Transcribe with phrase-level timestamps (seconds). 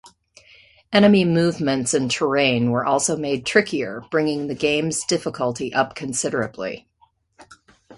[0.91, 6.87] Enemy movements and terrain were also made trickier, bringing the game's difficulty up considerably.